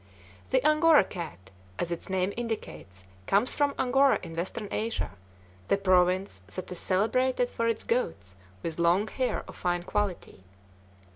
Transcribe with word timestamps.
The 0.49 0.65
Angora 0.65 1.03
cat, 1.03 1.51
as 1.77 1.91
its 1.91 2.09
name 2.09 2.33
indicates, 2.35 3.03
comes 3.27 3.55
from 3.55 3.75
Angora 3.77 4.17
in 4.23 4.35
Western 4.35 4.67
Asia, 4.71 5.11
the 5.67 5.77
province 5.77 6.41
that 6.55 6.71
is 6.71 6.79
celebrated 6.79 7.51
for 7.51 7.67
its 7.67 7.83
goats 7.83 8.35
with 8.63 8.79
long 8.79 9.05
hair 9.07 9.43
of 9.47 9.55
fine 9.55 9.83
quality. 9.83 10.43